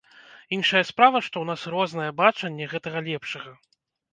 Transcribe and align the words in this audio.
Іншая 0.55 0.81
справа, 0.89 1.21
што 1.27 1.35
ў 1.41 1.45
нас 1.51 1.67
рознае 1.75 2.09
бачанне 2.25 2.71
гэтага 2.73 3.07
лепшага. 3.11 3.51